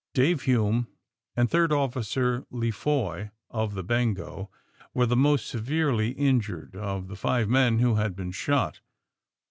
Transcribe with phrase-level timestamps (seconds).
[0.15, 0.87] Dave Hume
[1.35, 4.49] and Third Officer Lefoy of the ^'Bengo"
[4.95, 8.79] were the most severely injured of the five men who had been shot.